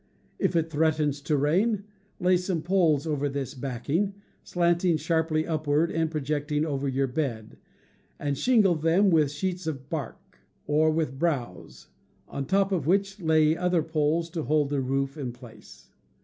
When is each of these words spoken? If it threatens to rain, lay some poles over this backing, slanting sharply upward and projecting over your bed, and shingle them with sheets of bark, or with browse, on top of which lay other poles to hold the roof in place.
If 0.39 0.55
it 0.55 0.71
threatens 0.71 1.21
to 1.21 1.37
rain, 1.37 1.83
lay 2.19 2.35
some 2.35 2.63
poles 2.63 3.05
over 3.05 3.29
this 3.29 3.53
backing, 3.53 4.15
slanting 4.43 4.97
sharply 4.97 5.45
upward 5.45 5.91
and 5.91 6.09
projecting 6.09 6.65
over 6.65 6.87
your 6.87 7.05
bed, 7.05 7.59
and 8.17 8.35
shingle 8.35 8.73
them 8.73 9.11
with 9.11 9.29
sheets 9.29 9.67
of 9.67 9.91
bark, 9.91 10.39
or 10.65 10.89
with 10.89 11.19
browse, 11.19 11.89
on 12.27 12.47
top 12.47 12.71
of 12.71 12.87
which 12.87 13.19
lay 13.21 13.55
other 13.55 13.83
poles 13.83 14.31
to 14.31 14.41
hold 14.41 14.69
the 14.69 14.81
roof 14.81 15.19
in 15.19 15.31
place. 15.33 15.91